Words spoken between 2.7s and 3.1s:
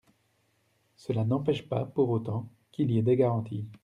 qu’il y ait